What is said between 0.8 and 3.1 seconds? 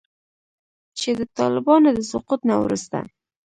چې د طالبانو د سقوط نه وروسته